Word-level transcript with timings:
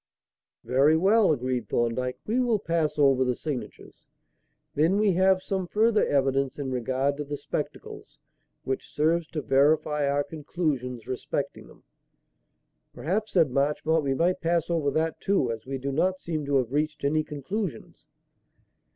"Very 0.63 0.97
well," 0.97 1.31
agreed 1.31 1.69
Thorndyke; 1.69 2.17
"we 2.25 2.39
will 2.39 2.57
pass 2.57 2.97
over 2.97 3.23
the 3.23 3.35
signatures. 3.35 4.07
Then 4.73 4.97
we 4.97 5.11
have 5.11 5.43
some 5.43 5.67
further 5.67 6.03
evidence 6.07 6.57
in 6.57 6.71
regard 6.71 7.17
to 7.17 7.23
the 7.23 7.37
spectacles, 7.37 8.17
which 8.63 8.89
serves 8.89 9.27
to 9.27 9.43
verify 9.43 10.09
our 10.09 10.23
conclusions 10.23 11.05
respecting 11.05 11.67
them." 11.67 11.83
"Perhaps," 12.95 13.33
said 13.33 13.51
Marchmont, 13.51 14.03
"we 14.03 14.15
might 14.15 14.41
pass 14.41 14.71
over 14.71 14.89
that, 14.89 15.21
too, 15.21 15.51
as 15.51 15.67
we 15.67 15.77
do 15.77 15.91
not 15.91 16.19
seem 16.19 16.47
to 16.47 16.55
have 16.55 16.73
reached 16.73 17.03
any 17.03 17.23
conclusions." 17.23 18.07